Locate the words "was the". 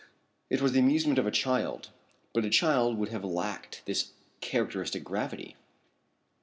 0.63-0.79